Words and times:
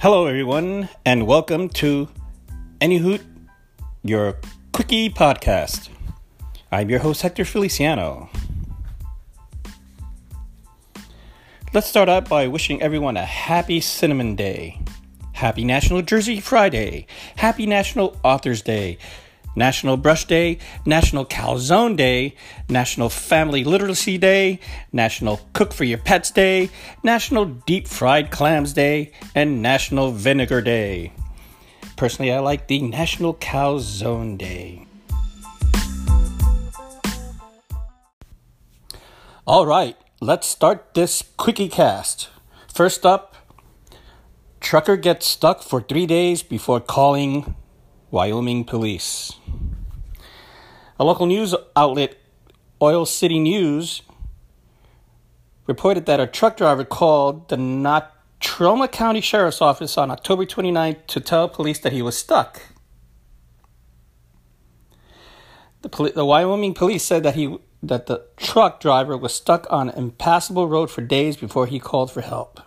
Hello, 0.00 0.28
everyone, 0.28 0.88
and 1.04 1.26
welcome 1.26 1.68
to 1.70 2.08
Any 2.80 2.98
Hoot, 2.98 3.20
your 4.04 4.36
quickie 4.72 5.10
podcast. 5.10 5.88
I'm 6.70 6.88
your 6.88 7.00
host, 7.00 7.22
Hector 7.22 7.44
Feliciano. 7.44 8.30
Let's 11.74 11.88
start 11.88 12.08
out 12.08 12.28
by 12.28 12.46
wishing 12.46 12.80
everyone 12.80 13.16
a 13.16 13.24
happy 13.24 13.80
Cinnamon 13.80 14.36
Day, 14.36 14.80
Happy 15.32 15.64
National 15.64 16.00
Jersey 16.00 16.38
Friday, 16.38 17.08
Happy 17.34 17.66
National 17.66 18.16
Authors 18.22 18.62
Day, 18.62 18.98
National 19.58 19.96
Brush 19.96 20.24
Day, 20.24 20.58
National 20.86 21.26
Calzone 21.26 21.96
Day, 21.96 22.36
National 22.68 23.08
Family 23.10 23.64
Literacy 23.64 24.16
Day, 24.16 24.60
National 24.92 25.40
Cook 25.52 25.74
for 25.74 25.84
Your 25.84 25.98
Pets 25.98 26.30
Day, 26.30 26.70
National 27.02 27.44
Deep 27.44 27.88
Fried 27.88 28.30
Clams 28.30 28.72
Day, 28.72 29.10
and 29.34 29.60
National 29.60 30.12
Vinegar 30.12 30.62
Day. 30.62 31.12
Personally, 31.96 32.32
I 32.32 32.38
like 32.38 32.68
the 32.68 32.80
National 32.80 33.34
Calzone 33.34 34.38
Day. 34.38 34.86
All 39.44 39.66
right, 39.66 39.96
let's 40.20 40.46
start 40.46 40.94
this 40.94 41.24
quickie 41.36 41.68
cast. 41.68 42.28
First 42.72 43.04
up, 43.04 43.34
trucker 44.60 44.96
gets 44.96 45.26
stuck 45.26 45.62
for 45.62 45.80
three 45.80 46.06
days 46.06 46.42
before 46.42 46.80
calling 46.80 47.56
Wyoming 48.10 48.64
police. 48.64 49.34
A 50.98 51.04
local 51.04 51.26
news 51.26 51.54
outlet, 51.76 52.16
Oil 52.80 53.04
City 53.04 53.38
News, 53.38 54.02
reported 55.66 56.06
that 56.06 56.18
a 56.18 56.26
truck 56.26 56.56
driver 56.56 56.84
called 56.84 57.50
the 57.50 57.56
Natrona 57.56 58.90
County 58.90 59.20
Sheriff's 59.20 59.60
Office 59.60 59.98
on 59.98 60.10
October 60.10 60.46
29th 60.46 61.06
to 61.06 61.20
tell 61.20 61.48
police 61.48 61.78
that 61.80 61.92
he 61.92 62.00
was 62.00 62.16
stuck. 62.16 62.62
The, 65.82 65.90
poli- 65.90 66.12
the 66.12 66.24
Wyoming 66.24 66.74
police 66.74 67.04
said 67.04 67.22
that 67.22 67.34
he 67.34 67.58
that 67.80 68.06
the 68.06 68.26
truck 68.36 68.80
driver 68.80 69.16
was 69.16 69.32
stuck 69.32 69.64
on 69.70 69.90
an 69.90 69.96
impassable 69.96 70.66
road 70.66 70.90
for 70.90 71.00
days 71.00 71.36
before 71.36 71.66
he 71.66 71.78
called 71.78 72.10
for 72.10 72.22
help. 72.22 72.60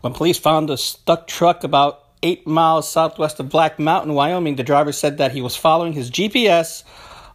When 0.00 0.14
police 0.14 0.38
found 0.38 0.70
the 0.70 0.78
stuck 0.78 1.26
truck 1.26 1.62
about 1.62 2.01
eight 2.22 2.46
miles 2.46 2.88
southwest 2.88 3.40
of 3.40 3.48
Black 3.48 3.78
Mountain, 3.78 4.14
Wyoming, 4.14 4.56
the 4.56 4.62
driver 4.62 4.92
said 4.92 5.18
that 5.18 5.32
he 5.32 5.42
was 5.42 5.56
following 5.56 5.92
his 5.92 6.10
GPS 6.10 6.84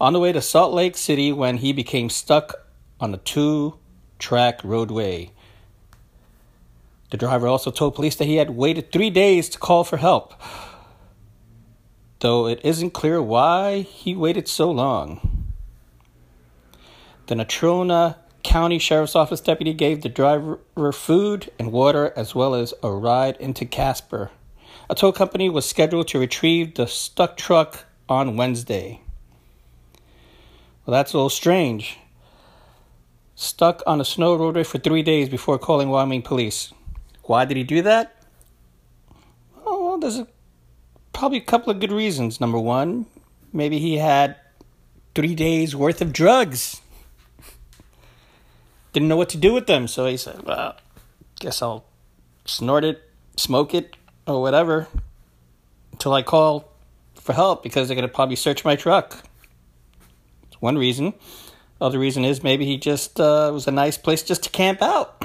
on 0.00 0.12
the 0.12 0.20
way 0.20 0.32
to 0.32 0.42
Salt 0.42 0.72
Lake 0.72 0.96
City 0.96 1.32
when 1.32 1.58
he 1.58 1.72
became 1.72 2.10
stuck 2.10 2.66
on 3.00 3.14
a 3.14 3.18
two 3.18 3.78
track 4.18 4.62
roadway. 4.62 5.30
The 7.10 7.16
driver 7.16 7.46
also 7.46 7.70
told 7.70 7.94
police 7.94 8.16
that 8.16 8.24
he 8.24 8.36
had 8.36 8.50
waited 8.50 8.90
three 8.90 9.10
days 9.10 9.48
to 9.50 9.58
call 9.58 9.84
for 9.84 9.98
help, 9.98 10.34
though 12.20 12.46
it 12.46 12.60
isn't 12.64 12.90
clear 12.90 13.22
why 13.22 13.80
he 13.82 14.16
waited 14.16 14.48
so 14.48 14.70
long. 14.70 15.52
The 17.26 17.36
Natrona 17.36 18.16
County 18.42 18.78
Sheriff's 18.78 19.16
Office 19.16 19.40
deputy 19.40 19.72
gave 19.72 20.02
the 20.02 20.08
driver 20.10 20.58
food 20.92 21.50
and 21.58 21.72
water 21.72 22.12
as 22.16 22.34
well 22.34 22.54
as 22.54 22.74
a 22.82 22.90
ride 22.90 23.36
into 23.38 23.64
Casper. 23.64 24.30
A 24.90 24.94
tow 24.94 25.12
company 25.12 25.48
was 25.48 25.64
scheduled 25.64 26.08
to 26.08 26.18
retrieve 26.18 26.74
the 26.74 26.86
stuck 26.86 27.36
truck 27.36 27.86
on 28.08 28.36
Wednesday. 28.36 29.00
Well, 30.84 30.92
that's 30.92 31.14
a 31.14 31.16
little 31.16 31.30
strange. 31.30 31.98
Stuck 33.34 33.82
on 33.86 34.00
a 34.00 34.04
snow 34.04 34.36
roadway 34.36 34.62
for 34.62 34.78
three 34.78 35.02
days 35.02 35.28
before 35.28 35.58
calling 35.58 35.88
Wyoming 35.88 36.22
police. 36.22 36.72
Why 37.22 37.46
did 37.46 37.56
he 37.56 37.64
do 37.64 37.80
that? 37.82 38.22
Oh, 39.64 39.86
well, 39.86 39.98
there's 39.98 40.18
a, 40.18 40.28
probably 41.14 41.38
a 41.38 41.44
couple 41.44 41.70
of 41.70 41.80
good 41.80 41.92
reasons. 41.92 42.40
Number 42.40 42.58
one, 42.58 43.06
maybe 43.52 43.78
he 43.78 43.96
had 43.96 44.36
three 45.14 45.34
days 45.34 45.74
worth 45.74 46.02
of 46.02 46.12
drugs. 46.12 46.82
Didn't 48.92 49.08
know 49.08 49.16
what 49.16 49.30
to 49.30 49.38
do 49.38 49.54
with 49.54 49.66
them, 49.66 49.88
so 49.88 50.06
he 50.06 50.18
said, 50.18 50.42
well, 50.42 50.76
guess 51.40 51.62
I'll 51.62 51.86
snort 52.44 52.84
it, 52.84 53.02
smoke 53.36 53.74
it, 53.74 53.96
or 54.26 54.40
whatever 54.40 54.88
until 55.92 56.12
I 56.12 56.22
call 56.22 56.70
for 57.14 57.32
help 57.32 57.62
because 57.62 57.88
they're 57.88 57.94
going 57.94 58.08
to 58.08 58.14
probably 58.14 58.36
search 58.36 58.64
my 58.64 58.76
truck. 58.76 59.24
It's 60.44 60.60
one 60.60 60.76
reason. 60.76 61.14
Other 61.80 61.98
reason 61.98 62.24
is 62.24 62.42
maybe 62.42 62.64
he 62.64 62.76
just 62.76 63.20
uh, 63.20 63.50
was 63.52 63.66
a 63.66 63.70
nice 63.70 63.98
place 63.98 64.22
just 64.22 64.44
to 64.44 64.50
camp 64.50 64.80
out 64.82 65.22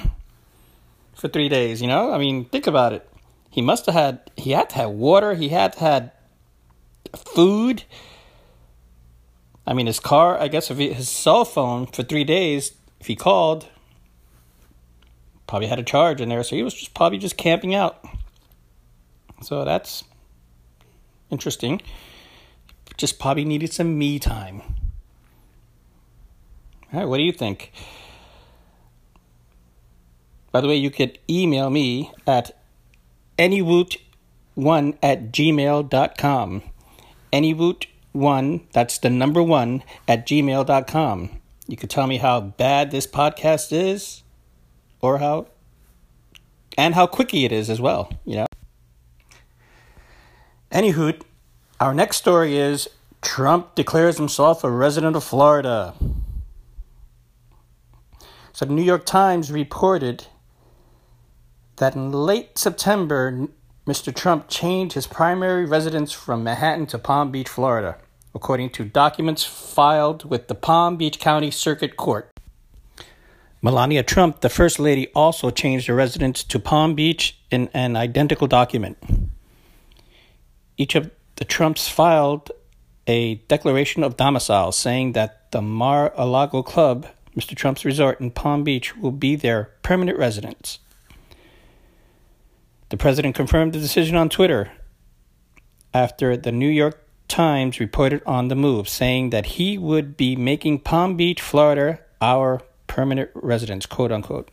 for 1.14 1.28
three 1.28 1.50
days. 1.50 1.82
You 1.82 1.88
know, 1.88 2.12
I 2.12 2.18
mean, 2.18 2.46
think 2.46 2.68
about 2.68 2.94
it. 2.94 3.08
He 3.50 3.62
must 3.62 3.86
have 3.86 3.96
had. 3.96 4.32
He 4.36 4.52
had 4.52 4.70
to 4.72 4.76
have 4.76 4.90
water. 4.92 5.34
He 5.34 5.50
had 5.50 5.74
to 5.74 5.80
had 5.80 6.12
food. 7.16 7.84
I 9.66 9.74
mean, 9.74 9.88
his 9.88 10.00
car. 10.00 10.40
I 10.40 10.48
guess 10.48 10.72
if 10.72 10.78
he, 10.78 10.94
his 10.94 11.10
cell 11.10 11.46
phone 11.46 11.86
for 11.86 12.04
three 12.04 12.24
days, 12.24 12.74
if 13.00 13.08
he 13.08 13.16
called, 13.16 13.68
probably 15.48 15.68
had 15.68 15.80
a 15.80 15.84
charge 15.84 16.22
in 16.22 16.30
there. 16.30 16.44
So 16.44 16.56
he 16.56 16.64
was 16.64 16.74
just 16.74 16.94
probably 16.94 17.18
just 17.18 17.38
camping 17.38 17.76
out. 17.76 18.04
So 19.42 19.64
that's 19.66 20.04
interesting. 21.30 21.82
Just 22.98 23.20
probably 23.20 23.46
needed 23.46 23.72
some 23.72 23.98
me 23.98 24.20
time. 24.20 24.62
All 26.92 27.00
right, 27.00 27.08
what 27.08 27.18
do 27.18 27.24
you 27.24 27.32
think? 27.32 27.72
By 30.52 30.62
the 30.62 30.68
way, 30.68 30.76
you 30.76 30.90
could 30.90 31.20
email 31.30 31.70
me 31.70 32.12
at 32.26 32.58
anywhoot1 33.38 34.98
at 35.04 35.32
gmail.com. 35.32 36.64
Anywhoot1, 37.32 38.62
that's 38.74 38.98
the 38.98 39.10
number 39.12 39.44
one, 39.44 39.84
at 40.08 40.26
gmail.com. 40.26 41.30
You 41.68 41.78
could 41.78 41.92
tell 41.92 42.08
me 42.08 42.18
how 42.18 42.42
bad 42.42 42.90
this 42.90 43.06
podcast 43.06 43.72
is 43.72 44.24
or 45.02 45.20
how 45.20 45.48
and 46.76 46.96
how 46.96 47.06
quickie 47.06 47.46
it 47.46 47.52
is 47.52 47.70
as 47.70 47.80
well, 47.80 48.12
you 48.26 48.38
know. 48.38 48.49
Anywho, 50.72 51.20
our 51.80 51.94
next 51.96 52.18
story 52.18 52.58
is 52.58 52.88
Trump 53.22 53.74
declares 53.74 54.18
himself 54.18 54.64
a 54.64 54.70
resident 54.70 55.16
of 55.16 55.24
Florida. 55.24 55.96
So 58.54 58.66
the 58.66 58.74
New 58.74 58.84
York 58.84 59.06
Times 59.06 59.52
reported 59.52 60.28
that 61.78 61.96
in 61.96 62.12
late 62.12 62.58
September, 62.58 63.48
Mr. 63.88 64.14
Trump 64.14 64.48
changed 64.48 64.94
his 64.94 65.08
primary 65.08 65.66
residence 65.66 66.12
from 66.12 66.44
Manhattan 66.44 66.86
to 66.88 67.00
Palm 67.00 67.32
Beach, 67.32 67.50
Florida, 67.50 67.98
according 68.36 68.70
to 68.72 68.86
documents 68.86 69.44
filed 69.44 70.30
with 70.30 70.50
the 70.50 70.56
Palm 70.56 70.98
Beach 70.98 71.20
County 71.20 71.50
Circuit 71.50 71.98
Court. 71.98 72.30
Melania 73.62 74.04
Trump, 74.04 74.42
the 74.42 74.50
First 74.50 74.78
Lady, 74.78 75.08
also 75.16 75.50
changed 75.50 75.88
her 75.88 75.96
residence 75.96 76.44
to 76.44 76.60
Palm 76.60 76.94
Beach 76.94 77.40
in 77.50 77.70
an 77.74 77.96
identical 77.96 78.46
document. 78.46 78.98
Each 80.80 80.96
of 80.96 81.12
the 81.36 81.44
Trumps 81.44 81.90
filed 81.90 82.52
a 83.06 83.36
declaration 83.50 84.02
of 84.02 84.16
domicile 84.16 84.72
saying 84.72 85.12
that 85.12 85.52
the 85.52 85.62
Mar 85.62 86.14
a 86.16 86.26
Lago 86.26 86.64
Club, 86.64 87.06
Mr. 87.36 87.54
Trump's 87.54 87.84
resort 87.84 88.22
in 88.22 88.32
Palm 88.32 88.64
Beach, 88.64 88.96
will 88.96 89.12
be 89.12 89.36
their 89.36 89.72
permanent 89.84 90.18
residence. 90.18 90.80
The 92.88 92.98
president 92.98 93.36
confirmed 93.36 93.74
the 93.74 93.80
decision 93.80 94.16
on 94.16 94.30
Twitter 94.30 94.72
after 95.94 96.38
the 96.38 96.52
New 96.52 96.70
York 96.70 97.04
Times 97.28 97.80
reported 97.80 98.24
on 98.26 98.48
the 98.48 98.56
move, 98.56 98.88
saying 98.88 99.32
that 99.32 99.46
he 99.46 99.78
would 99.78 100.16
be 100.16 100.36
making 100.36 100.80
Palm 100.80 101.18
Beach, 101.18 101.42
Florida, 101.42 102.00
our 102.22 102.62
permanent 102.88 103.32
residence, 103.36 103.86
quote 103.86 104.14
unquote. 104.14 104.50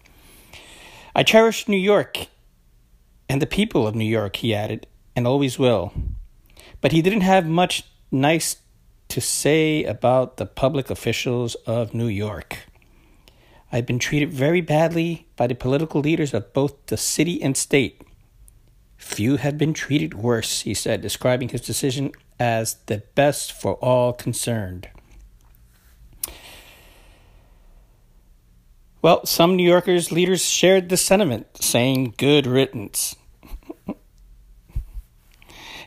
I 1.15 1.23
cherish 1.23 1.69
New 1.69 1.79
York 1.79 2.27
and 3.29 3.41
the 3.41 3.47
people 3.47 3.87
of 3.87 3.95
New 3.95 4.05
York, 4.05 4.37
he 4.37 4.55
added, 4.55 4.89
and 5.17 5.27
always 5.27 5.59
will. 5.59 5.93
But 6.81 6.93
he 6.93 7.03
didn't 7.03 7.23
have 7.23 7.47
much 7.47 7.85
nice 8.11 8.57
to 9.09 9.21
say 9.21 9.85
about 9.85 10.37
the 10.37 10.47
public 10.47 10.91
officials 10.91 11.55
of 11.67 11.95
New 11.95 12.09
York. 12.09 12.59
I've 13.73 13.87
been 13.87 13.99
treated 13.99 14.33
very 14.33 14.61
badly 14.61 15.27
by 15.37 15.47
the 15.47 15.55
political 15.55 16.01
leaders 16.01 16.33
of 16.33 16.53
both 16.53 16.87
the 16.87 16.97
city 16.97 17.43
and 17.43 17.57
state. 17.57 18.03
Few 18.97 19.37
have 19.37 19.59
been 19.59 19.75
treated 19.75 20.15
worse, 20.15 20.63
he 20.63 20.75
said, 20.75 21.03
describing 21.03 21.51
his 21.51 21.61
decision 21.61 22.13
as 22.39 22.75
the 22.87 23.03
best 23.15 23.53
for 23.53 23.75
all 23.75 24.13
concerned. 24.13 24.89
Well, 29.03 29.25
some 29.25 29.57
New 29.57 29.69
Yorkers 29.69 30.11
leaders 30.11 30.45
shared 30.45 30.89
the 30.89 30.97
sentiment, 30.97 31.47
saying 31.61 32.15
good 32.17 32.47
riddance. 32.47 33.15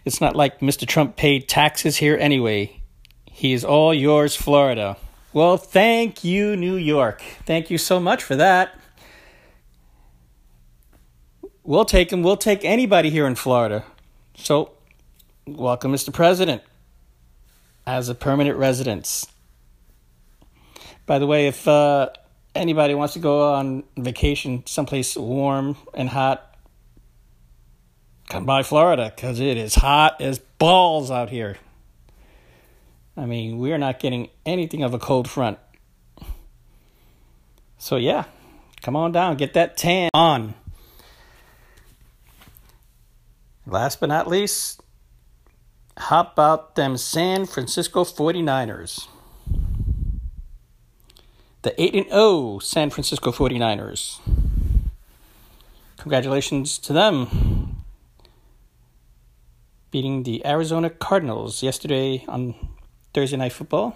It's 0.05 0.21
not 0.21 0.35
like 0.35 0.59
Mr. 0.59 0.87
Trump 0.87 1.15
paid 1.15 1.47
taxes 1.47 1.97
here 1.97 2.17
anyway. 2.19 2.81
He 3.25 3.53
is 3.53 3.63
all 3.63 3.93
yours, 3.93 4.35
Florida. 4.35 4.97
Well, 5.31 5.57
thank 5.57 6.23
you, 6.23 6.55
New 6.55 6.75
York. 6.75 7.21
Thank 7.45 7.69
you 7.69 7.77
so 7.77 7.99
much 7.99 8.23
for 8.23 8.35
that. 8.35 8.77
We'll 11.63 11.85
take 11.85 12.11
him. 12.11 12.23
We'll 12.23 12.37
take 12.37 12.65
anybody 12.65 13.09
here 13.11 13.27
in 13.27 13.35
Florida. 13.35 13.83
So, 14.35 14.71
welcome, 15.45 15.93
Mr. 15.93 16.11
President, 16.11 16.63
as 17.85 18.09
a 18.09 18.15
permanent 18.15 18.57
residence. 18.57 19.27
By 21.05 21.19
the 21.19 21.27
way, 21.27 21.47
if 21.47 21.67
uh, 21.67 22.09
anybody 22.55 22.95
wants 22.95 23.13
to 23.13 23.19
go 23.19 23.53
on 23.53 23.83
vacation 23.97 24.63
someplace 24.65 25.15
warm 25.15 25.77
and 25.93 26.09
hot, 26.09 26.48
come 28.29 28.45
by 28.45 28.61
Florida 28.61 29.11
because 29.13 29.39
it 29.39 29.57
is 29.57 29.75
hot 29.75 30.21
as 30.21 30.39
balls 30.59 31.11
out 31.11 31.29
here. 31.29 31.57
I 33.17 33.25
mean, 33.25 33.57
we're 33.57 33.79
not 33.79 33.99
getting 33.99 34.29
anything 34.45 34.83
of 34.83 34.93
a 34.93 34.99
cold 34.99 35.27
front. 35.27 35.57
So, 37.77 37.97
yeah, 37.97 38.25
come 38.81 38.95
on 38.95 39.11
down, 39.11 39.35
get 39.35 39.53
that 39.55 39.75
tan 39.75 40.09
on. 40.13 40.53
Last 43.65 43.99
but 43.99 44.09
not 44.09 44.27
least, 44.27 44.81
how 45.97 46.21
about 46.21 46.75
them 46.75 46.97
San 46.97 47.45
Francisco 47.45 48.03
49ers? 48.03 49.07
The 51.61 51.81
8 51.81 51.95
and 51.95 52.09
0 52.09 52.59
San 52.59 52.89
Francisco 52.89 53.31
49ers. 53.31 54.19
Congratulations 55.97 56.77
to 56.79 56.93
them 56.93 57.48
beating 59.91 60.23
the 60.23 60.45
Arizona 60.45 60.89
Cardinals 60.89 61.63
yesterday 61.63 62.23
on 62.27 62.55
Thursday 63.13 63.37
Night 63.37 63.53
Football. 63.53 63.95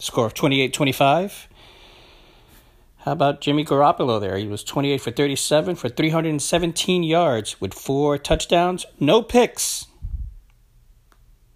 Score 0.00 0.26
of 0.26 0.34
28 0.34 0.72
25. 0.72 1.48
How 2.98 3.12
about 3.12 3.40
Jimmy 3.40 3.64
Garoppolo 3.64 4.20
there? 4.20 4.36
He 4.36 4.46
was 4.46 4.62
28 4.64 5.00
for 5.00 5.10
37 5.10 5.76
for 5.76 5.88
317 5.88 7.02
yards 7.02 7.60
with 7.60 7.72
four 7.72 8.18
touchdowns, 8.18 8.84
no 9.00 9.22
picks. 9.22 9.86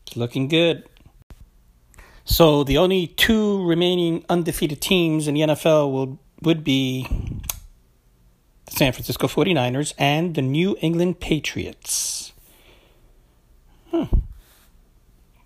It's 0.06 0.17
looking 0.17 0.49
good. 0.49 0.88
So 2.25 2.64
the 2.64 2.79
only 2.79 3.08
two 3.08 3.67
remaining 3.67 4.25
undefeated 4.29 4.81
teams 4.81 5.26
in 5.26 5.34
the 5.34 5.40
NFL 5.40 5.93
will 5.93 6.19
would 6.43 6.64
be 6.64 7.06
the 8.67 8.73
San 8.73 8.93
Francisco 8.93 9.26
49ers 9.26 9.93
and 9.99 10.34
the 10.34 10.43
New 10.43 10.76
England 10.81 11.20
Patriots. 11.20 12.31
Huh. 13.92 14.06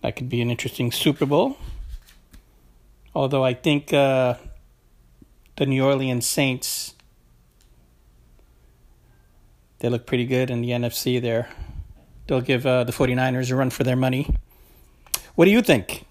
That 0.03 0.15
could 0.15 0.29
be 0.29 0.41
an 0.41 0.51
interesting 0.51 0.93
Super 0.93 1.27
Bowl. 1.27 1.59
Although 3.13 3.45
I 3.45 3.55
think 3.55 3.93
uh, 3.93 4.37
the 5.57 5.67
New 5.67 5.85
Orleans 5.85 6.27
Saints. 6.27 6.95
They 9.81 9.89
look 9.89 10.07
pretty 10.07 10.27
good 10.27 10.51
in 10.51 10.61
the 10.61 10.71
NFC 10.71 11.21
there. 11.21 11.49
They'll 12.27 12.41
give 12.41 12.67
uh, 12.67 12.85
the 12.85 12.93
49ers 12.93 13.51
a 13.51 13.57
run 13.57 13.71
for 13.71 13.85
their 13.85 13.97
money. 13.97 14.35
What 15.35 15.47
do 15.47 15.51
you 15.51 15.63
think? 15.63 16.05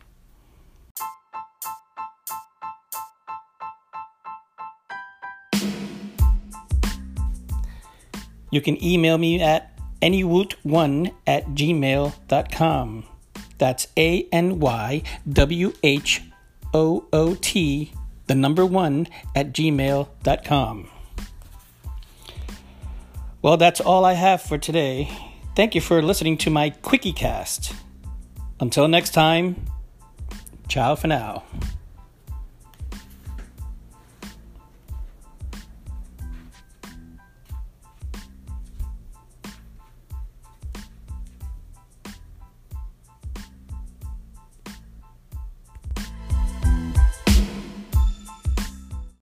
You 8.51 8.61
can 8.61 8.81
email 8.83 9.17
me 9.17 9.41
at 9.41 9.74
anywhoot1 10.01 11.13
at 11.25 11.45
gmail.com. 11.47 13.05
That's 13.57 13.87
A 13.97 14.27
N 14.31 14.59
Y 14.59 15.03
W 15.27 15.73
H 15.83 16.23
O 16.73 17.05
O 17.13 17.35
T 17.35 17.91
the 18.27 18.35
number 18.35 18.65
one 18.65 19.07
at 19.35 19.53
gmail.com. 19.53 20.87
Well, 23.41 23.57
that's 23.57 23.79
all 23.79 24.05
I 24.05 24.13
have 24.13 24.41
for 24.41 24.57
today. 24.57 25.11
Thank 25.55 25.75
you 25.75 25.81
for 25.81 26.01
listening 26.01 26.37
to 26.39 26.49
my 26.49 26.71
Quickie 26.71 27.13
Cast. 27.13 27.73
Until 28.59 28.87
next 28.87 29.11
time, 29.11 29.67
ciao 30.67 30.95
for 30.95 31.07
now. 31.07 31.43